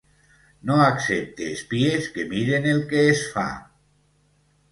No 0.69 0.77
accepte 0.85 1.49
espies 1.57 2.09
que 2.15 2.25
miren 2.33 2.65
el 2.73 2.81
que 2.93 3.03
es 3.11 3.21
fa. 3.35 3.47